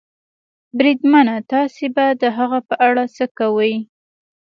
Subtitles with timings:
[0.77, 3.73] بریدمنه، تاسې به د هغه په اړه څه کوئ؟